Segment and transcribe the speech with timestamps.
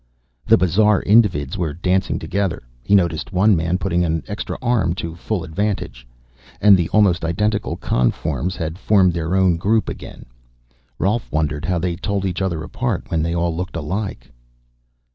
[0.47, 5.13] The bizarre Individs were dancing together he noticed one man putting an extra arm to
[5.13, 6.07] full advantage
[6.59, 10.25] and the almost identical Conforms had formed their own group again.
[10.97, 14.31] Rolf wondered how they told each other apart when they all looked alike.